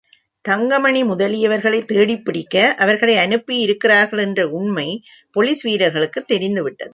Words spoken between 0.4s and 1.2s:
Thangamani